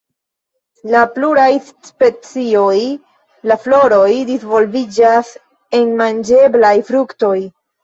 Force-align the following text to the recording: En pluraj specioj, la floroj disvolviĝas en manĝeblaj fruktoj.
En 0.91 0.95
pluraj 1.17 1.49
specioj, 1.89 2.79
la 3.53 3.59
floroj 3.67 4.09
disvolviĝas 4.33 5.33
en 5.83 5.95
manĝeblaj 6.03 6.75
fruktoj. 6.93 7.33